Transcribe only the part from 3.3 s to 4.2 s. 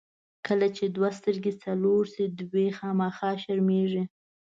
شرمېږي.